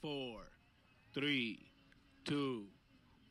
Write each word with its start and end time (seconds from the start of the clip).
four, 0.00 0.40
three, 1.12 1.58
two, 2.24 2.64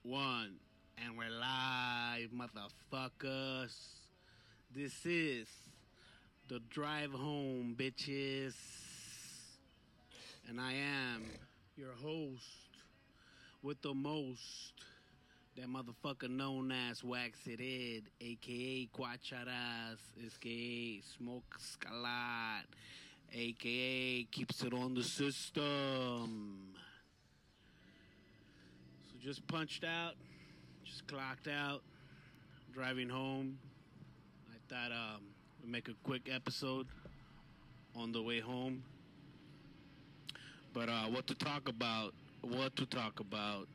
one, 0.03 0.55
and 1.03 1.17
we're 1.17 1.29
live, 1.29 2.29
motherfuckers. 2.29 3.75
This 4.75 4.93
is 5.03 5.47
the 6.47 6.59
drive 6.69 7.11
home, 7.11 7.75
bitches. 7.75 8.53
And 10.47 10.61
I 10.61 10.73
am 10.73 11.25
your 11.75 11.93
host 12.03 12.43
with 13.63 13.81
the 13.81 13.93
most, 13.93 14.73
that 15.57 15.67
motherfucker 15.67 16.29
known 16.29 16.71
as 16.71 17.03
Wax 17.03 17.39
It 17.47 17.61
Ed, 17.61 18.03
aka 18.21 18.89
Cuacharas, 18.95 19.97
aka 20.23 21.01
Smoke 21.17 21.57
Scalat, 21.59 22.65
aka 23.33 24.23
Keeps 24.31 24.63
It 24.63 24.73
on 24.73 24.93
the 24.93 25.03
System. 25.03 26.57
So 29.07 29.15
just 29.21 29.45
punched 29.47 29.83
out, 29.83 30.13
just 30.83 31.07
clocked 31.07 31.47
out, 31.47 31.81
driving 32.73 33.09
home. 33.09 33.57
I 34.49 34.73
thought 34.73 34.91
um, 34.91 35.21
we'd 35.61 35.71
make 35.71 35.87
a 35.87 35.95
quick 36.03 36.29
episode 36.31 36.87
on 37.95 38.11
the 38.11 38.21
way 38.21 38.39
home. 38.39 38.83
But 40.73 40.89
uh, 40.89 41.05
what 41.05 41.27
to 41.27 41.35
talk 41.35 41.67
about? 41.67 42.13
What 42.41 42.75
to 42.77 42.85
talk 42.85 43.19
about? 43.19 43.67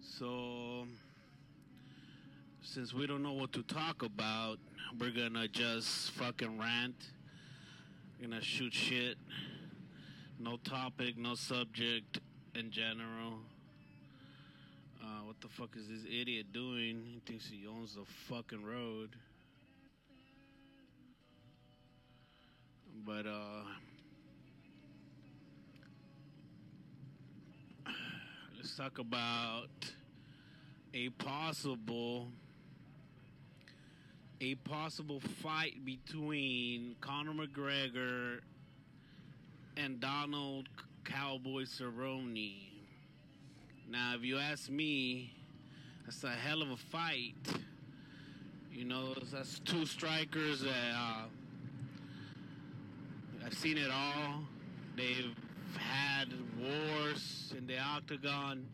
So, 0.00 0.86
since 2.62 2.94
we 2.94 3.06
don't 3.06 3.22
know 3.22 3.34
what 3.34 3.52
to 3.52 3.62
talk 3.62 4.02
about, 4.02 4.58
we're 4.98 5.10
gonna 5.10 5.48
just 5.48 6.12
fucking 6.12 6.58
rant. 6.58 6.96
Gonna 8.20 8.40
shoot 8.40 8.72
shit. 8.72 9.18
No 10.38 10.56
topic, 10.56 11.18
no 11.18 11.34
subject 11.34 12.18
in 12.54 12.70
general. 12.70 13.40
Uh, 15.02 15.24
what 15.24 15.38
the 15.42 15.48
fuck 15.48 15.76
is 15.76 15.86
this 15.86 16.06
idiot 16.06 16.46
doing? 16.50 17.02
He 17.04 17.20
thinks 17.26 17.46
he 17.46 17.66
owns 17.66 17.94
the 17.94 18.06
fucking 18.34 18.64
road. 18.64 19.10
But, 23.04 23.26
uh, 23.26 23.64
let's 28.56 28.74
talk 28.76 28.98
about 28.98 29.68
a 30.94 31.10
possible 31.10 32.28
a 34.40 34.54
possible 34.56 35.20
fight 35.42 35.84
between 35.84 36.96
Conor 37.00 37.32
McGregor 37.32 38.40
and 39.76 39.98
Donald 40.00 40.68
Cowboy 41.04 41.62
Cerrone. 41.62 42.54
Now, 43.88 44.14
if 44.14 44.24
you 44.24 44.38
ask 44.38 44.68
me, 44.68 45.32
that's 46.04 46.24
a 46.24 46.30
hell 46.30 46.62
of 46.62 46.70
a 46.70 46.76
fight. 46.76 47.34
You 48.72 48.84
know, 48.84 49.14
that's 49.32 49.58
two 49.60 49.86
strikers 49.86 50.60
that 50.60 50.94
uh, 50.94 51.24
I've 53.44 53.54
seen 53.54 53.78
it 53.78 53.90
all. 53.90 54.42
They've 54.96 55.34
had 55.78 56.26
wars 56.60 57.54
in 57.56 57.66
the 57.66 57.78
octagon. 57.78 58.66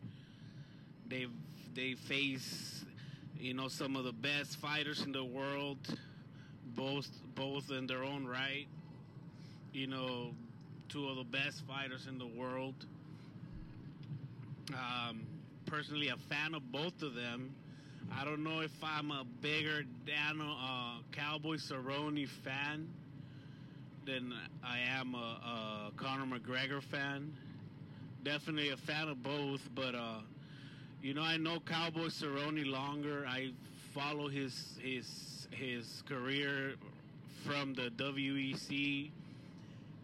They've 1.07 1.31
they 1.73 1.95
face 1.95 2.85
you 3.43 3.53
know 3.53 3.67
some 3.67 3.97
of 3.97 4.05
the 4.05 4.13
best 4.13 4.55
fighters 4.55 5.01
in 5.01 5.11
the 5.11 5.23
world, 5.23 5.77
both 6.77 7.09
both 7.35 7.71
in 7.71 7.85
their 7.87 8.01
own 8.01 8.25
right. 8.25 8.67
You 9.73 9.87
know, 9.87 10.33
two 10.87 11.09
of 11.09 11.17
the 11.17 11.25
best 11.25 11.67
fighters 11.67 12.07
in 12.07 12.17
the 12.17 12.25
world. 12.25 12.73
Um, 14.69 15.27
personally, 15.65 16.07
a 16.07 16.15
fan 16.15 16.55
of 16.55 16.71
both 16.71 17.01
of 17.01 17.15
them. 17.15 17.53
I 18.17 18.23
don't 18.23 18.45
know 18.45 18.61
if 18.61 18.71
I'm 18.81 19.11
a 19.11 19.25
bigger 19.41 19.83
Daniel 20.05 20.55
uh, 20.57 20.99
Cowboy 21.11 21.57
Cerrone 21.57 22.25
fan 22.29 22.87
than 24.05 24.33
I 24.63 24.79
am 24.79 25.15
a, 25.15 25.17
a 25.17 25.91
Conor 25.97 26.37
McGregor 26.39 26.81
fan. 26.81 27.33
Definitely 28.23 28.69
a 28.69 28.77
fan 28.77 29.09
of 29.09 29.21
both, 29.21 29.67
but 29.75 29.95
uh, 29.95 30.19
you 31.03 31.13
know 31.13 31.21
I 31.21 31.35
know 31.35 31.59
Cowboy 31.59 32.07
Cerrone 32.07 32.65
longer. 32.65 33.25
I 33.27 33.51
follow 33.93 34.29
his 34.29 34.79
his 34.81 35.49
his 35.51 36.01
career 36.07 36.75
from 37.45 37.73
the 37.73 37.91
WEC, 37.97 39.11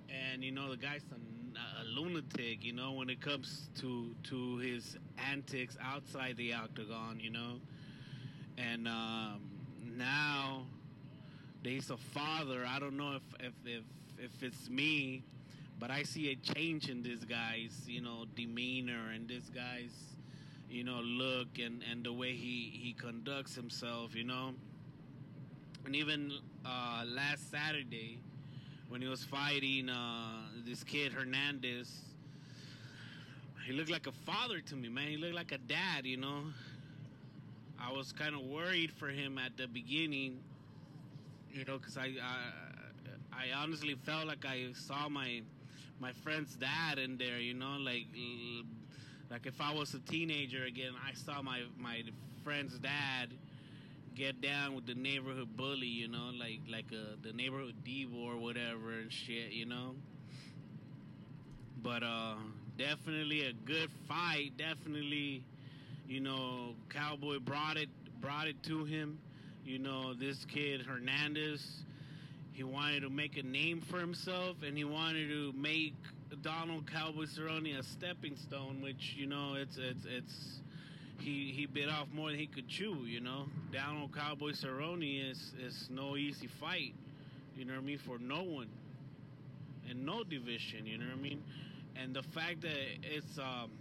and 0.09 0.43
you 0.43 0.51
know 0.51 0.69
the 0.69 0.77
guy's 0.77 1.03
a, 1.13 1.81
a 1.81 1.85
lunatic. 1.85 2.65
You 2.65 2.73
know 2.73 2.91
when 2.91 3.09
it 3.09 3.21
comes 3.21 3.69
to 3.79 4.13
to 4.25 4.57
his 4.57 4.97
antics 5.31 5.77
outside 5.81 6.35
the 6.35 6.53
octagon. 6.53 7.21
You 7.21 7.31
know, 7.31 7.61
and 8.57 8.85
um, 8.85 9.39
now 9.97 10.63
he's 11.63 11.89
a 11.91 11.97
father. 11.97 12.66
I 12.67 12.77
don't 12.77 12.97
know 12.97 13.13
if 13.16 13.45
if 13.45 13.53
if, 13.66 13.83
if 14.17 14.43
it's 14.43 14.69
me, 14.69 15.23
but 15.79 15.91
I 15.91 16.03
see 16.03 16.29
a 16.31 16.35
change 16.35 16.89
in 16.89 17.03
this 17.03 17.23
guy's 17.23 17.87
you 17.87 18.01
know 18.01 18.25
demeanor 18.35 19.11
and 19.16 19.29
this 19.29 19.45
guy's 19.55 20.09
you 20.69 20.84
know 20.84 21.02
look 21.03 21.47
and 21.63 21.84
and 21.90 22.03
the 22.03 22.13
way 22.13 22.31
he 22.31 22.72
he 22.81 22.94
conducts 22.94 23.56
himself. 23.56 24.16
You 24.16 24.25
know, 24.25 24.53
and 25.85 25.96
even 25.96 26.31
uh, 26.66 27.03
last 27.07 27.50
Saturday 27.52 28.19
when 28.90 29.02
he 29.02 29.08
was 29.08 29.24
fighting 29.24 29.90
uh, 29.90 30.41
this 30.66 30.84
kid 30.84 31.13
Hernandez. 31.13 32.02
He 33.66 33.74
looked 33.75 33.91
like 33.91 34.08
a 34.08 34.12
father 34.12 34.62
to 34.62 34.75
me, 34.75 34.90
man. 34.90 35.09
He 35.09 35.18
looked 35.18 35.35
like 35.35 35.52
a 35.52 35.59
dad, 35.59 36.03
you 36.03 36.18
know. 36.18 36.46
I 37.79 37.91
was 37.91 38.12
kind 38.12 38.34
of 38.34 38.41
worried 38.41 38.91
for 38.91 39.09
him 39.09 39.38
at 39.38 39.58
the 39.58 39.68
beginning, 39.68 40.40
you 41.53 41.66
know, 41.66 41.78
because 41.78 41.96
I, 41.96 42.13
I 42.22 42.52
I 43.31 43.46
honestly 43.56 43.96
felt 43.96 44.28
like 44.28 44.46
I 44.46 44.69
saw 44.74 45.08
my 45.08 45.41
my 46.00 46.12
friend's 46.12 46.56
dad 46.56 46.97
in 46.97 47.18
there, 47.18 47.40
you 47.40 47.53
know, 47.53 47.78
like 47.79 48.06
like 49.29 49.45
if 49.45 49.62
I 49.62 49.73
was 49.73 49.94
a 49.94 50.00
teenager 50.00 50.63
again, 50.63 50.94
I 51.07 51.13
saw 51.13 51.41
my 51.41 51.62
my 51.78 52.03
friend's 52.44 52.78
dad 52.79 53.29
get 54.16 54.41
down 54.41 54.75
with 54.75 54.85
the 54.85 54.95
neighborhood 54.95 55.56
bully, 55.56 55.88
you 55.88 56.07
know, 56.07 56.31
like 56.38 56.59
like 56.69 56.91
a, 56.91 57.16
the 57.25 57.34
neighborhood 57.34 57.75
diva 57.84 58.16
or 58.16 58.38
whatever 58.38 58.91
and 58.91 59.12
shit, 59.12 59.51
you 59.51 59.66
know. 59.66 59.95
But 61.81 62.03
uh, 62.03 62.35
definitely 62.78 63.45
a 63.45 63.53
good 63.53 63.90
fight. 64.07 64.51
Definitely, 64.57 65.44
you 66.07 66.19
know, 66.19 66.75
Cowboy 66.90 67.40
brought 67.40 67.78
it 67.78 67.90
brought 68.19 68.47
it 68.47 68.61
to 68.63 68.84
him. 68.84 69.19
You 69.63 69.79
know, 69.79 70.13
this 70.13 70.44
kid 70.46 70.81
Hernandez, 70.81 71.84
he 72.59 72.66
wanted 72.66 73.00
to 73.00 73.09
make 73.09 73.38
a 73.38 73.44
name 73.44 73.80
for 73.80 74.00
himself, 74.00 74.58
and 74.68 74.78
he 74.78 74.84
wanted 74.84 75.30
to 75.30 75.53
make 75.58 75.94
Donald 76.42 76.92
Cowboy 76.92 77.24
Cerrone 77.24 77.80
a 77.80 77.81
stepping 77.81 78.36
stone. 78.36 78.81
Which 78.81 79.16
you 79.16 79.28
know, 79.28 79.53
it's 79.56 79.78
it's 79.78 80.03
it's 80.03 80.59
he 81.20 81.53
he 81.56 81.68
bit 81.68 81.88
off 81.88 82.09
more 82.12 82.31
than 82.31 82.38
he 82.38 82.47
could 82.47 82.68
chew. 82.68 83.06
You 83.06 83.22
know, 83.22 83.46
Donald 83.72 84.14
Cowboy 84.14 84.52
Cerrone 84.52 85.31
is 85.31 85.53
is 85.66 85.88
no 85.90 86.18
easy 86.18 86.47
fight. 86.59 86.94
You 87.56 87.64
know 87.64 87.75
what 87.75 87.84
I 87.84 87.86
mean? 87.86 87.97
For 87.97 88.20
no 88.20 88.44
one, 88.44 88.68
and 89.90 90.06
no 90.06 90.26
division. 90.26 90.86
You 90.86 90.97
know 90.97 91.06
what 91.06 91.18
I 91.18 91.22
mean? 91.22 91.41
And 91.96 92.14
the 92.14 92.24
fact 92.24 92.59
that 92.64 92.76
it's 93.03 93.40
um, 93.40 93.72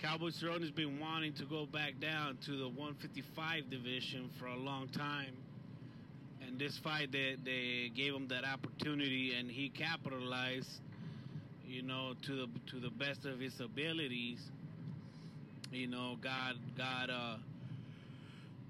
Cowboy 0.00 0.30
Cerrone 0.30 0.62
has 0.62 0.72
been 0.72 0.98
wanting 0.98 1.32
to 1.34 1.44
go 1.44 1.64
back 1.64 2.00
down 2.00 2.38
to 2.46 2.56
the 2.56 2.68
155 2.70 3.70
division 3.70 4.30
for 4.36 4.46
a 4.46 4.56
long 4.56 4.88
time. 4.88 5.36
And 6.46 6.58
this 6.58 6.78
fight, 6.78 7.12
they, 7.12 7.36
they 7.44 7.90
gave 7.94 8.14
him 8.14 8.28
that 8.28 8.44
opportunity, 8.44 9.34
and 9.38 9.50
he 9.50 9.68
capitalized, 9.68 10.80
you 11.66 11.82
know, 11.82 12.14
to 12.22 12.36
the 12.36 12.46
to 12.70 12.80
the 12.80 12.90
best 12.90 13.24
of 13.26 13.40
his 13.40 13.60
abilities. 13.60 14.40
You 15.72 15.86
know, 15.88 16.16
got 16.22 16.54
got 16.76 17.10
uh 17.10 17.36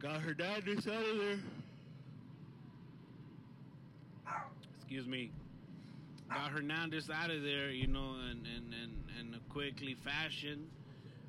got 0.00 0.20
Hernandez 0.20 0.87
out 0.88 1.04
of 1.04 1.19
there. 1.19 1.38
Excuse 4.78 5.06
me. 5.06 5.31
Got 6.28 6.50
Hernandez 6.50 7.08
out 7.10 7.31
of 7.31 7.42
there, 7.42 7.70
you 7.70 7.87
know, 7.87 8.14
and 8.31 8.46
and 8.46 8.75
and 8.75 8.92
in 9.20 9.34
a 9.34 9.52
quickly 9.52 9.96
fashion 10.04 10.66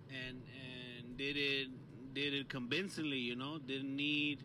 and 0.09 0.41
and 0.97 1.17
did 1.17 1.37
it 1.37 1.67
did 2.13 2.33
it 2.33 2.49
convincingly. 2.49 3.17
You 3.17 3.35
know, 3.35 3.59
didn't 3.59 3.95
need 3.95 4.39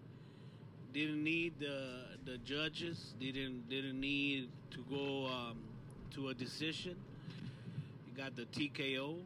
didn't 0.95 1.25
need 1.25 1.55
the 1.61 2.05
the 2.25 2.39
judges. 2.39 3.15
Didn't 3.21 3.69
didn't 3.69 4.01
need 4.01 4.51
to 4.73 4.85
go 4.91 5.27
um, 5.27 5.59
to 6.15 6.29
a 6.29 6.35
decision. 6.35 6.97
You 8.09 8.17
got 8.17 8.37
the 8.37 8.45
TKO, 8.47 9.17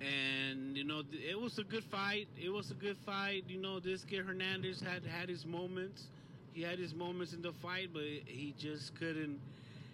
and 0.00 0.76
you 0.76 0.84
know 0.84 1.02
it 1.12 1.40
was 1.40 1.58
a 1.58 1.64
good 1.64 1.84
fight. 1.84 2.28
It 2.42 2.50
was 2.50 2.70
a 2.70 2.74
good 2.74 2.96
fight. 3.06 3.44
You 3.48 3.58
know, 3.60 3.80
this 3.80 4.04
kid 4.04 4.26
Hernandez 4.26 4.80
had 4.80 5.04
had 5.04 5.28
his 5.28 5.46
moments. 5.46 6.04
He 6.52 6.62
had 6.62 6.78
his 6.78 6.94
moments 6.94 7.32
in 7.32 7.42
the 7.42 7.52
fight, 7.52 7.90
but 7.94 8.02
he 8.26 8.54
just 8.58 8.94
couldn't 8.96 9.40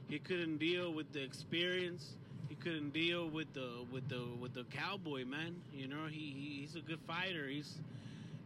He 0.09 0.19
couldn't 0.21 0.59
deal 0.59 0.93
with 0.93 1.13
the 1.13 1.23
experience. 1.23 2.15
He 2.49 2.57
couldn't 2.57 2.93
deal 2.93 3.29
with 3.29 3.53
the 3.55 3.85
with 3.93 4.09
the 4.09 4.23
with 4.41 4.55
the 4.55 4.65
cowboy 4.65 5.25
man. 5.25 5.57
You 5.75 5.89
know, 5.89 6.07
he, 6.11 6.35
he 6.37 6.61
he's 6.63 6.77
a 6.77 6.81
good 6.81 7.01
fighter. 7.07 7.47
He's 7.49 7.79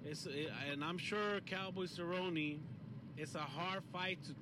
it's 0.05 0.27
and 0.71 0.85
I'm 0.85 0.99
sure 0.99 1.41
Cowboy 1.47 1.85
Cerrone. 1.85 2.59
It's 3.17 3.35
a 3.35 3.39
hard 3.39 3.83
fight 3.93 4.19
to 4.25 4.35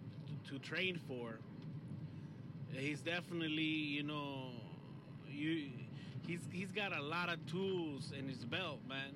to 0.51 0.59
train 0.59 0.99
for. 1.07 1.39
He's 2.73 3.01
definitely 3.01 3.63
you 3.63 4.03
know 4.03 4.51
you 5.29 5.71
he's 6.27 6.41
he's 6.51 6.73
got 6.73 6.97
a 6.97 7.03
lot 7.03 7.29
of 7.29 7.45
tools 7.47 8.13
in 8.17 8.29
his 8.29 8.45
belt, 8.45 8.81
man, 8.89 9.13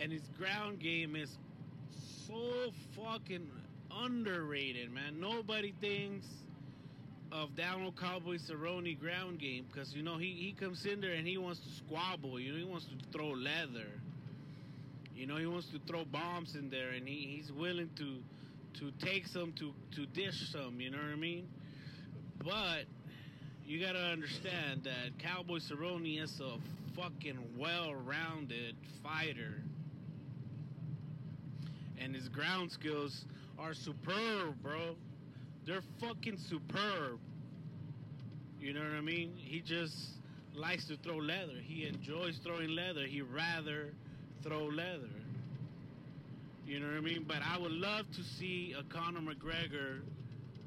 and 0.00 0.12
his 0.12 0.28
ground 0.38 0.80
game 0.80 1.16
is 1.16 1.38
so 2.26 2.72
fucking 2.96 3.50
underrated, 3.90 4.90
man. 4.92 5.20
Nobody 5.20 5.72
thinks 5.80 6.26
of 7.30 7.54
Donald 7.56 7.96
Cowboy 7.98 8.36
Cerrone 8.36 8.98
ground 8.98 9.38
game 9.38 9.66
because 9.70 9.94
you 9.94 10.02
know 10.02 10.16
he, 10.16 10.32
he 10.32 10.52
comes 10.52 10.86
in 10.86 11.00
there 11.00 11.12
and 11.12 11.26
he 11.26 11.38
wants 11.38 11.60
to 11.60 11.70
squabble. 11.70 12.40
You 12.40 12.52
know 12.52 12.58
he 12.58 12.64
wants 12.64 12.86
to 12.86 12.96
throw 13.12 13.28
leather. 13.28 13.88
You 15.18 15.26
know 15.26 15.36
he 15.36 15.46
wants 15.46 15.66
to 15.70 15.80
throw 15.80 16.04
bombs 16.04 16.54
in 16.54 16.70
there 16.70 16.90
and 16.90 17.08
he, 17.08 17.36
he's 17.36 17.50
willing 17.50 17.90
to 17.96 18.22
to 18.78 18.92
take 19.04 19.26
some 19.26 19.52
to 19.54 19.72
to 19.96 20.06
dish 20.06 20.52
some. 20.52 20.80
You 20.80 20.90
know 20.90 20.98
what 20.98 21.12
I 21.12 21.16
mean? 21.16 21.48
But 22.44 22.84
you 23.66 23.84
gotta 23.84 23.98
understand 23.98 24.84
that 24.84 25.18
Cowboy 25.18 25.58
Cerrone 25.58 26.22
is 26.22 26.40
a 26.40 26.56
fucking 26.94 27.36
well-rounded 27.58 28.76
fighter, 29.02 29.60
and 32.00 32.14
his 32.14 32.28
ground 32.28 32.70
skills 32.70 33.24
are 33.58 33.74
superb, 33.74 34.62
bro. 34.62 34.94
They're 35.66 35.82
fucking 36.00 36.38
superb. 36.48 37.18
You 38.60 38.72
know 38.72 38.82
what 38.82 38.92
I 38.92 39.00
mean? 39.00 39.32
He 39.36 39.62
just 39.62 39.96
likes 40.54 40.86
to 40.86 40.96
throw 40.96 41.16
leather. 41.16 41.58
He 41.60 41.86
enjoys 41.86 42.38
throwing 42.44 42.70
leather. 42.70 43.02
He 43.02 43.20
rather 43.20 43.92
throw 44.42 44.64
leather. 44.66 45.08
You 46.66 46.80
know 46.80 46.88
what 46.88 46.96
I 46.96 47.00
mean? 47.00 47.24
But 47.26 47.38
I 47.42 47.58
would 47.58 47.72
love 47.72 48.10
to 48.12 48.22
see 48.22 48.74
a 48.78 48.82
Conor 48.82 49.20
McGregor 49.20 50.00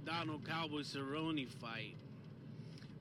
Donald 0.05 0.47
Cowboy 0.47 0.81
Cerrone 0.81 1.47
fight. 1.47 1.95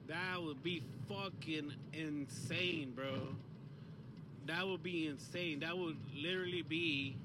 That 0.06 0.42
would 0.42 0.62
be 0.62 0.82
fucking 1.08 1.72
insane, 1.92 2.92
bro. 2.94 3.28
That 4.46 4.66
would 4.66 4.82
be 4.82 5.06
insane. 5.06 5.60
That 5.60 5.76
would 5.76 5.96
literally 6.14 6.62
be 6.62 7.16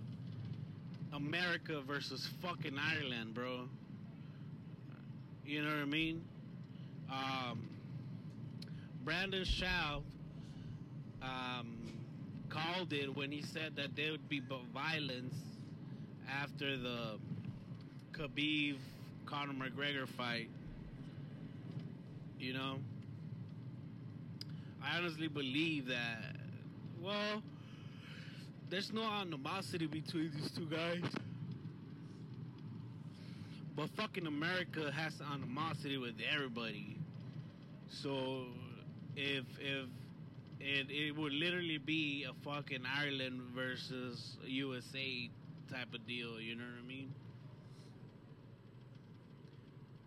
America 1.13 1.81
versus 1.81 2.29
fucking 2.41 2.77
Ireland, 2.77 3.33
bro. 3.33 3.67
You 5.45 5.63
know 5.63 5.69
what 5.69 5.79
I 5.79 5.85
mean? 5.85 6.23
Um, 7.11 7.69
Brandon 9.03 9.43
Schaub 9.43 10.01
um, 11.21 11.77
called 12.55 12.93
it 12.93 13.15
when 13.15 13.31
he 13.31 13.41
said 13.41 13.75
that 13.75 13.95
there 13.95 14.11
would 14.11 14.29
be 14.29 14.41
violence 14.73 15.35
after 16.41 16.77
the 16.77 17.17
Khabib 18.13 18.77
Conor 19.25 19.53
McGregor 19.53 20.07
fight. 20.07 20.49
You 22.39 22.53
know, 22.53 22.77
I 24.83 24.97
honestly 24.97 25.27
believe 25.27 25.87
that. 25.87 26.35
Well, 27.01 27.41
there's 28.69 28.93
no 28.93 29.03
animosity 29.03 29.87
between 29.87 30.31
these 30.35 30.51
two 30.51 30.65
guys. 30.65 31.03
But 33.75 33.89
fucking 33.89 34.25
America 34.25 34.91
has 34.91 35.13
animosity 35.33 35.97
with 35.97 36.15
everybody. 36.33 36.97
So 37.89 38.45
if 39.15 39.43
if 39.59 39.87
it 40.59 40.89
it 40.89 41.15
would 41.15 41.33
literally 41.33 41.77
be 41.77 42.25
a 42.29 42.33
fucking 42.43 42.83
Ireland 42.85 43.41
versus 43.55 44.37
USA 44.45 45.29
type 45.71 45.93
of 45.93 46.05
deal, 46.07 46.39
you 46.39 46.55
know 46.55 46.63
what 46.63 46.83
I 46.83 46.87
mean? 46.87 47.13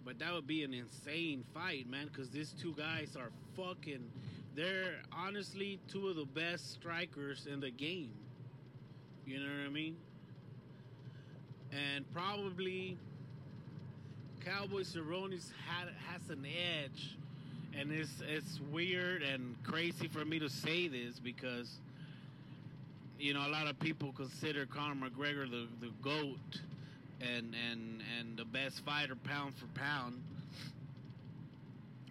But 0.04 0.18
that 0.20 0.32
would 0.32 0.46
be 0.46 0.64
an 0.64 0.72
insane 0.72 1.44
fight, 1.52 1.88
man, 1.90 2.06
because 2.06 2.30
these 2.30 2.54
two 2.60 2.74
guys 2.74 3.14
are 3.16 3.30
fucking. 3.56 4.10
They're 4.54 5.02
honestly 5.12 5.78
two 5.86 6.08
of 6.08 6.16
the 6.16 6.24
best 6.24 6.72
strikers 6.72 7.46
in 7.46 7.60
the 7.60 7.70
game. 7.70 8.10
You 9.26 9.40
know 9.40 9.44
what 9.44 9.66
I 9.66 9.68
mean? 9.68 9.96
And 11.70 12.10
probably 12.12 12.96
Cowboy 14.44 14.80
Cerrone's 14.82 15.52
had, 15.68 15.88
has 16.06 16.30
an 16.30 16.46
edge, 16.46 17.16
and 17.78 17.92
it's 17.92 18.22
it's 18.26 18.60
weird 18.72 19.22
and 19.22 19.54
crazy 19.62 20.08
for 20.08 20.24
me 20.24 20.38
to 20.38 20.48
say 20.48 20.88
this 20.88 21.18
because 21.20 21.70
you 23.18 23.32
know 23.32 23.46
a 23.46 23.50
lot 23.50 23.68
of 23.68 23.78
people 23.78 24.12
consider 24.12 24.66
Conor 24.66 25.08
McGregor 25.08 25.48
the 25.48 25.68
the 25.80 25.92
goat 26.02 26.60
and 27.20 27.54
and 27.70 28.02
and 28.18 28.36
the 28.36 28.44
best 28.44 28.84
fighter 28.84 29.14
pound 29.14 29.54
for 29.56 29.66
pound. 29.78 30.22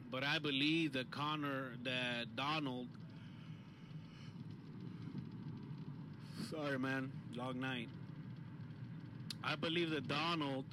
But 0.10 0.24
I 0.24 0.40
believe 0.40 0.94
that 0.94 1.12
Conor 1.12 1.74
that 1.84 2.36
Donald 2.36 2.88
sorry 6.50 6.80
man, 6.80 7.12
long 7.36 7.60
night. 7.60 7.90
I 9.44 9.56
believe 9.56 9.90
that 9.92 10.08
Donald 10.08 10.66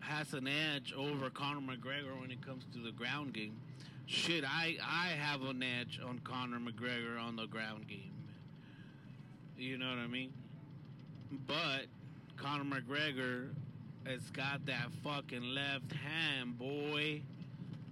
has 0.00 0.34
an 0.34 0.46
edge 0.46 0.92
over 0.96 1.30
Conor 1.30 1.60
McGregor 1.60 2.20
when 2.20 2.30
it 2.30 2.44
comes 2.44 2.64
to 2.74 2.78
the 2.78 2.92
ground 2.92 3.32
game. 3.32 3.54
Shit, 4.06 4.44
I 4.44 4.76
I 4.82 5.08
have 5.08 5.42
an 5.42 5.62
edge 5.62 6.00
on 6.06 6.20
Conor 6.20 6.58
McGregor 6.58 7.20
on 7.20 7.34
the 7.34 7.46
ground 7.46 7.88
game. 7.88 8.14
You 9.58 9.78
know 9.78 9.88
what 9.88 9.98
I 9.98 10.06
mean? 10.06 10.32
But 11.46 11.86
Conor 12.36 12.64
McGregor 12.64 13.48
has 14.06 14.30
got 14.30 14.64
that 14.66 14.90
fucking 15.02 15.42
left 15.42 15.92
hand, 15.92 16.56
boy. 16.56 17.22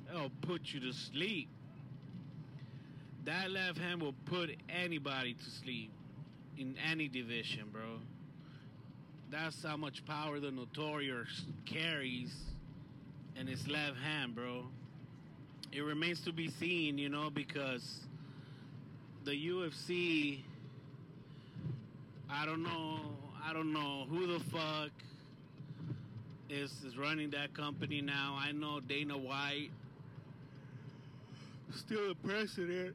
It'll 0.08 0.30
put 0.42 0.72
you 0.72 0.78
to 0.80 0.92
sleep. 0.92 1.48
That 3.24 3.50
left 3.50 3.78
hand 3.78 4.00
will 4.00 4.14
put 4.26 4.50
anybody 4.68 5.34
to 5.34 5.50
sleep 5.50 5.90
in 6.56 6.76
any 6.88 7.08
division, 7.08 7.64
bro. 7.72 7.98
That's 9.30 9.64
how 9.64 9.76
much 9.76 10.04
power 10.04 10.38
the 10.38 10.52
Notorious 10.52 11.44
carries 11.64 12.32
in 13.34 13.48
his 13.48 13.66
left 13.66 13.96
hand, 13.96 14.36
bro. 14.36 14.66
It 15.74 15.82
remains 15.82 16.20
to 16.20 16.32
be 16.32 16.50
seen, 16.50 16.98
you 16.98 17.08
know, 17.08 17.30
because 17.30 18.00
the 19.24 19.32
UFC, 19.32 20.38
I 22.30 22.46
don't 22.46 22.62
know, 22.62 23.00
I 23.44 23.52
don't 23.52 23.72
know 23.72 24.06
who 24.08 24.26
the 24.26 24.40
fuck 24.44 24.90
is 26.48 26.70
is 26.86 26.96
running 26.96 27.30
that 27.30 27.54
company 27.54 28.00
now. 28.00 28.38
I 28.38 28.52
know 28.52 28.78
Dana 28.78 29.18
White, 29.18 29.70
still 31.74 32.08
the 32.08 32.14
president 32.14 32.94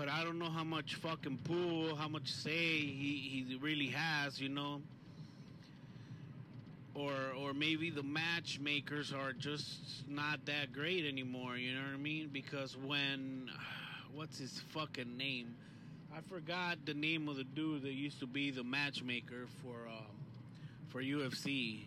but 0.00 0.08
I 0.08 0.24
don't 0.24 0.38
know 0.38 0.48
how 0.48 0.64
much 0.64 0.94
fucking 0.94 1.40
pull, 1.44 1.94
how 1.94 2.08
much 2.08 2.32
say 2.32 2.78
he, 2.78 3.44
he 3.46 3.58
really 3.60 3.88
has, 3.88 4.40
you 4.40 4.48
know. 4.48 4.80
Or 7.00 7.12
or 7.40 7.54
maybe 7.54 7.88
the 7.90 8.02
matchmakers 8.02 9.12
are 9.12 9.32
just 9.32 10.06
not 10.08 10.44
that 10.46 10.72
great 10.72 11.06
anymore, 11.06 11.56
you 11.56 11.74
know 11.74 11.80
what 11.80 11.94
I 11.94 11.96
mean? 11.96 12.28
Because 12.32 12.76
when 12.76 13.48
what's 14.14 14.38
his 14.38 14.60
fucking 14.74 15.16
name? 15.16 15.54
I 16.14 16.20
forgot 16.28 16.78
the 16.84 16.94
name 16.94 17.28
of 17.28 17.36
the 17.36 17.44
dude 17.44 17.82
that 17.82 17.92
used 17.92 18.20
to 18.20 18.26
be 18.26 18.50
the 18.50 18.64
matchmaker 18.64 19.46
for 19.62 19.88
um, 19.88 20.04
for 20.88 21.02
UFC. 21.02 21.86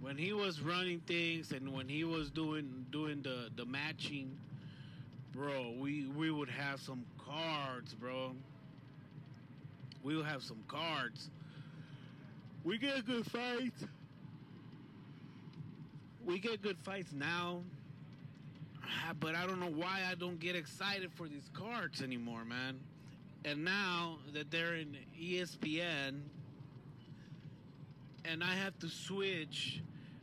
When 0.00 0.16
he 0.16 0.32
was 0.32 0.60
running 0.60 1.00
things 1.00 1.52
and 1.52 1.72
when 1.72 1.88
he 1.88 2.04
was 2.04 2.30
doing 2.30 2.86
doing 2.90 3.22
the 3.22 3.48
the 3.56 3.64
matching 3.64 4.38
bro, 5.32 5.74
we 5.78 6.06
we 6.06 6.30
would 6.30 6.50
have 6.50 6.80
some 6.80 7.04
cards, 7.26 7.94
bro. 7.94 8.32
We 10.02 10.16
would 10.16 10.26
have 10.26 10.42
some 10.42 10.62
cards. 10.68 11.30
We 12.64 12.78
get 12.78 12.98
a 12.98 13.02
good 13.02 13.26
fights. 13.26 13.84
We 16.24 16.38
get 16.38 16.62
good 16.62 16.78
fights 16.84 17.12
now. 17.12 17.62
Ah, 18.84 19.12
but 19.18 19.34
I 19.34 19.46
don't 19.46 19.60
know 19.60 19.70
why 19.70 20.02
I 20.08 20.14
don't 20.14 20.38
get 20.38 20.54
excited 20.54 21.10
for 21.12 21.26
these 21.26 21.50
cards 21.52 22.02
anymore, 22.02 22.44
man. 22.44 22.78
And 23.44 23.64
now 23.64 24.18
that 24.32 24.50
they're 24.50 24.74
in 24.76 24.96
ESPN 25.20 26.20
and 28.24 28.44
I 28.44 28.54
have 28.54 28.78
to 28.80 28.88
switch 28.88 29.82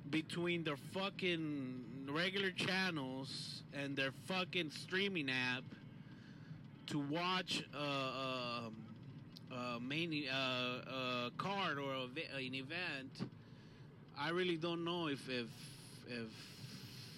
between 0.09 0.63
their 0.63 0.77
fucking 0.93 2.07
regular 2.09 2.51
channels 2.51 3.63
and 3.73 3.95
their 3.95 4.11
fucking 4.25 4.71
streaming 4.71 5.29
app 5.29 5.63
to 6.87 6.99
watch 6.99 7.63
a, 7.73 7.77
a, 7.77 8.71
a 9.53 9.79
main 9.79 10.27
uh, 10.27 10.35
a 10.35 11.31
card 11.37 11.77
or 11.77 11.91
a, 11.91 12.37
an 12.37 12.55
event, 12.55 13.29
I 14.17 14.29
really 14.29 14.57
don't 14.57 14.83
know 14.83 15.07
if 15.07 15.29
if 15.29 15.47
if 16.09 16.27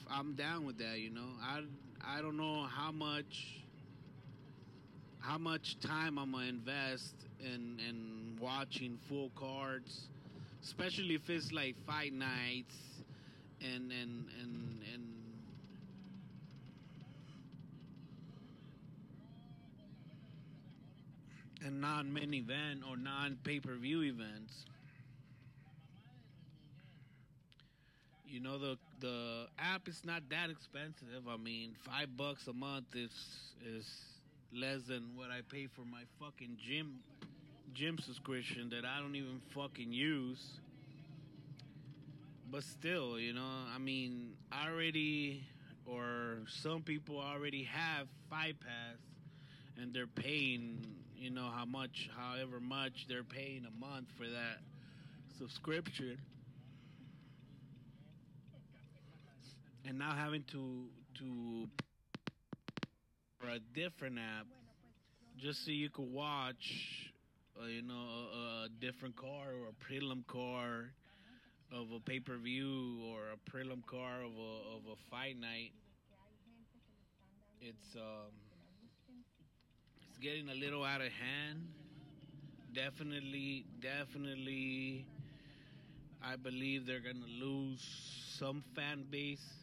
I'm 0.10 0.34
down 0.34 0.66
with 0.66 0.78
that, 0.80 1.00
you 1.00 1.10
know. 1.10 1.30
I 1.42 1.62
I 2.06 2.22
don't 2.22 2.38
know 2.38 2.64
how 2.64 2.92
much 2.92 3.62
how 5.20 5.38
much 5.38 5.80
time 5.80 6.18
I'm 6.18 6.32
gonna 6.34 6.48
invest 6.48 7.16
in 7.40 7.80
in 7.88 8.38
watching 8.40 8.98
full 9.08 9.32
cards, 9.36 10.08
especially 10.64 11.16
if 11.16 11.30
it's 11.30 11.52
like 11.52 11.76
fight 11.86 12.14
nights 12.14 12.76
and 13.62 13.92
and 13.92 14.26
and 14.42 14.82
and 14.94 15.08
and 21.64 21.82
non 21.82 22.12
main 22.12 22.34
event 22.34 22.82
or 22.90 22.98
non 22.98 23.38
pay 23.44 23.60
per 23.60 23.76
view 23.76 24.04
events. 24.04 24.66
You 28.32 28.40
know 28.40 28.58
the 28.58 28.78
the 29.02 29.48
app 29.60 29.90
is 29.90 30.06
not 30.06 30.24
that 30.30 30.50
expensive. 30.50 31.28
I 31.30 31.36
mean, 31.36 31.76
five 31.78 32.16
bucks 32.16 32.48
a 32.48 32.54
month 32.54 32.96
is 32.96 33.12
is 33.62 33.86
less 34.54 34.84
than 34.84 35.18
what 35.18 35.30
I 35.32 35.42
pay 35.52 35.68
for 35.68 35.82
my 35.82 36.04
fucking 36.18 36.58
gym 36.58 37.00
gym 37.74 37.98
subscription 37.98 38.70
that 38.70 38.86
I 38.86 39.02
don't 39.02 39.16
even 39.18 39.42
fucking 39.54 39.92
use. 39.92 40.62
But 42.50 42.64
still, 42.64 43.20
you 43.20 43.34
know, 43.34 43.52
I 43.76 43.78
mean, 43.80 44.32
I 44.50 44.70
already 44.70 45.44
or 45.86 46.38
some 46.48 46.84
people 46.84 47.20
already 47.20 47.64
have 47.66 48.08
Fight 48.30 48.56
Pass 48.62 48.98
and 49.78 49.94
they're 49.94 50.08
paying, 50.08 50.86
you 51.18 51.32
know, 51.32 51.50
how 51.54 51.66
much, 51.66 52.10
however 52.16 52.62
much 52.62 53.08
they're 53.10 53.26
paying 53.26 53.66
a 53.68 53.86
month 53.86 54.08
for 54.18 54.24
that 54.24 54.60
subscription. 55.38 56.18
And 59.86 59.98
now 60.00 60.14
having 60.16 60.44
to 60.52 60.88
to 61.20 61.68
for 63.40 63.50
a 63.50 63.60
different 63.74 64.18
app 64.18 64.48
just 65.38 65.66
so 65.66 65.72
you 65.72 65.90
could 65.90 66.12
watch, 66.12 67.12
uh, 67.62 67.66
you 67.68 67.82
know, 67.82 67.94
a, 67.96 68.66
a 68.66 68.70
different 68.80 69.16
card 69.16 69.56
or 69.56 69.70
a 69.70 69.76
prelim 69.86 70.26
card 70.28 70.92
of 71.72 71.92
a 71.92 72.00
pay 72.00 72.20
per 72.20 72.38
view 72.38 73.00
or 73.06 73.22
a 73.34 73.52
prelim 73.52 73.86
card 73.86 74.24
of 74.26 74.32
a 74.38 74.78
of 74.78 74.84
a 74.92 74.98
fight 75.10 75.38
night. 75.40 75.72
It's 77.62 77.96
um, 77.96 78.32
it's 80.08 80.18
getting 80.20 80.50
a 80.50 80.54
little 80.56 80.84
out 80.84 81.02
of 81.02 81.12
hand. 81.12 81.68
Definitely, 82.74 83.66
definitely, 83.82 85.06
I 86.24 86.36
believe 86.36 86.86
they're 86.86 87.00
gonna 87.02 87.26
lose 87.40 87.82
some 88.40 88.64
fan 88.76 89.04
base. 89.10 89.61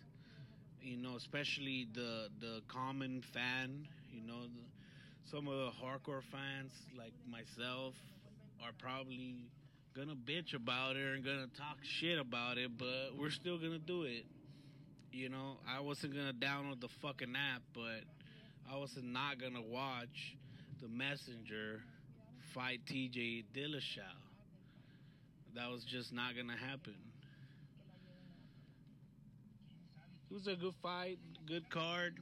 You 0.82 0.96
know, 0.96 1.16
especially 1.16 1.88
the 1.92 2.28
the 2.40 2.62
common 2.68 3.22
fan. 3.22 3.86
You 4.10 4.22
know, 4.26 4.42
the, 4.42 5.30
some 5.30 5.48
of 5.48 5.54
the 5.54 5.70
hardcore 5.70 6.22
fans 6.22 6.72
like 6.96 7.12
myself 7.30 7.94
are 8.64 8.72
probably 8.78 9.50
gonna 9.94 10.14
bitch 10.14 10.54
about 10.54 10.96
it 10.96 11.14
and 11.14 11.24
gonna 11.24 11.48
talk 11.56 11.78
shit 11.82 12.18
about 12.18 12.58
it, 12.58 12.70
but 12.78 13.10
we're 13.18 13.30
still 13.30 13.58
gonna 13.58 13.78
do 13.78 14.04
it. 14.04 14.24
You 15.12 15.28
know, 15.28 15.56
I 15.68 15.80
wasn't 15.80 16.14
gonna 16.14 16.32
download 16.32 16.80
the 16.80 16.88
fucking 16.88 17.34
app, 17.34 17.62
but 17.74 18.04
I 18.70 18.76
was 18.76 18.96
not 19.02 19.40
gonna 19.40 19.62
watch 19.62 20.36
the 20.80 20.88
messenger 20.88 21.80
fight 22.54 22.80
TJ 22.86 23.44
Dillashaw. 23.54 24.14
That 25.54 25.70
was 25.70 25.84
just 25.84 26.12
not 26.12 26.36
gonna 26.36 26.56
happen. 26.56 26.94
It 30.30 30.34
was 30.34 30.46
a 30.46 30.56
good 30.56 30.74
fight, 30.82 31.18
good 31.46 31.68
card. 31.70 32.18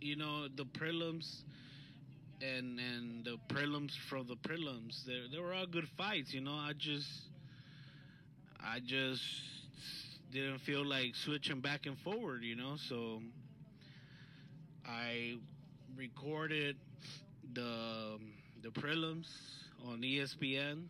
You 0.00 0.16
know, 0.16 0.48
the 0.48 0.64
prelims 0.64 1.42
and 2.42 2.78
and 2.78 3.24
the 3.24 3.38
prelims 3.48 3.96
from 3.96 4.26
the 4.26 4.36
prelims, 4.36 5.04
they 5.04 5.20
they 5.32 5.38
were 5.40 5.54
all 5.54 5.66
good 5.66 5.88
fights. 5.96 6.32
You 6.34 6.40
know, 6.42 6.54
I 6.54 6.72
just 6.76 7.08
I 8.60 8.80
just 8.80 9.22
didn't 10.32 10.58
feel 10.60 10.84
like 10.84 11.14
switching 11.14 11.60
back 11.60 11.86
and 11.86 11.98
forward. 11.98 12.42
You 12.42 12.56
know, 12.56 12.76
so 12.76 13.20
I 14.86 15.36
recorded 15.96 16.76
the 17.52 18.18
the 18.62 18.68
prelims 18.70 19.28
on 19.86 20.02
ESPN 20.02 20.84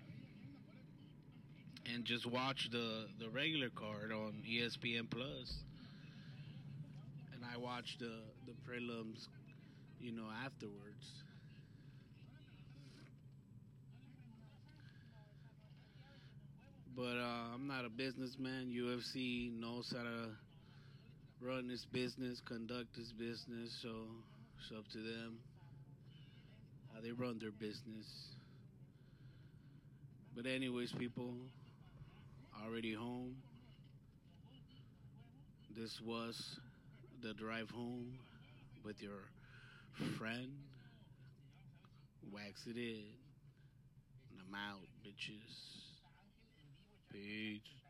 and 1.93 2.05
just 2.05 2.27
watch 2.27 2.69
the 2.71 3.07
the 3.19 3.29
regular 3.31 3.71
card 3.71 4.13
on 4.13 4.43
ESPN 4.49 5.11
Plus. 5.11 5.55
And 7.35 7.45
I 7.45 7.59
watched 7.59 7.99
the 8.01 8.13
the 8.47 8.53
prelims, 8.69 9.27
you 10.01 10.13
know, 10.13 10.29
afterwards. 10.45 11.25
But 16.97 17.17
uh, 17.19 17.55
I'm 17.55 17.67
not 17.67 17.85
a 17.85 17.89
businessman. 17.89 18.73
UFC 18.73 19.53
knows 19.59 19.93
how 19.97 20.05
to 20.05 20.29
run 21.41 21.67
this 21.67 21.85
business, 21.93 22.41
conduct 22.47 22.97
this 22.97 23.11
business, 23.13 23.77
so 23.83 23.89
it's 24.59 24.71
up 24.79 24.87
to 24.93 24.99
them 24.99 25.39
how 26.95 27.01
they 27.01 27.11
run 27.11 27.39
their 27.41 27.51
business. 27.51 28.07
But 30.37 30.47
anyways, 30.47 30.93
people, 30.93 31.35
already 32.63 32.95
home. 32.95 33.37
This 35.77 36.01
was 36.01 36.59
the 37.23 37.35
drive 37.35 37.71
home 37.71 38.19
with 38.85 39.03
your 39.03 39.29
friend. 40.19 40.51
Wax 42.33 42.67
it 42.67 42.77
in. 42.77 43.05
And 44.31 44.41
I'm 44.47 44.55
out, 44.55 44.87
bitches. 45.05 45.55
Peace. 47.13 47.84